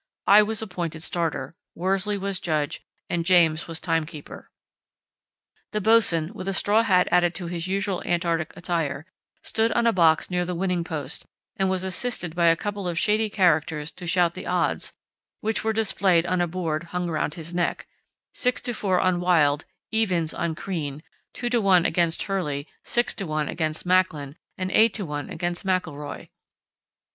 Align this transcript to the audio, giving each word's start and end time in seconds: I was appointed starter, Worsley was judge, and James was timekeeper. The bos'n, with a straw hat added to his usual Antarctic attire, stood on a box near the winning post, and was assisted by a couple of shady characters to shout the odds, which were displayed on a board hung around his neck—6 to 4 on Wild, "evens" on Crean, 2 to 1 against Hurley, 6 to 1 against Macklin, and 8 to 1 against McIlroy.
I 0.25 0.41
was 0.41 0.63
appointed 0.63 1.03
starter, 1.03 1.53
Worsley 1.75 2.17
was 2.17 2.39
judge, 2.39 2.81
and 3.07 3.23
James 3.23 3.67
was 3.67 3.79
timekeeper. 3.79 4.49
The 5.73 5.79
bos'n, 5.79 6.33
with 6.33 6.47
a 6.47 6.55
straw 6.55 6.81
hat 6.81 7.07
added 7.11 7.35
to 7.35 7.45
his 7.45 7.67
usual 7.67 8.01
Antarctic 8.01 8.51
attire, 8.57 9.05
stood 9.43 9.71
on 9.73 9.85
a 9.85 9.93
box 9.93 10.31
near 10.31 10.43
the 10.43 10.55
winning 10.55 10.83
post, 10.83 11.27
and 11.55 11.69
was 11.69 11.83
assisted 11.83 12.33
by 12.33 12.47
a 12.47 12.55
couple 12.55 12.87
of 12.87 12.97
shady 12.97 13.29
characters 13.29 13.91
to 13.91 14.07
shout 14.07 14.33
the 14.33 14.47
odds, 14.47 14.91
which 15.39 15.63
were 15.63 15.71
displayed 15.71 16.25
on 16.25 16.41
a 16.41 16.47
board 16.47 16.85
hung 16.85 17.07
around 17.07 17.35
his 17.35 17.53
neck—6 17.53 18.55
to 18.63 18.73
4 18.73 18.99
on 18.99 19.19
Wild, 19.19 19.65
"evens" 19.91 20.33
on 20.33 20.55
Crean, 20.55 21.03
2 21.35 21.47
to 21.51 21.61
1 21.61 21.85
against 21.85 22.23
Hurley, 22.23 22.67
6 22.85 23.13
to 23.13 23.27
1 23.27 23.47
against 23.49 23.85
Macklin, 23.85 24.35
and 24.57 24.71
8 24.71 24.95
to 24.95 25.05
1 25.05 25.29
against 25.29 25.63
McIlroy. 25.63 26.29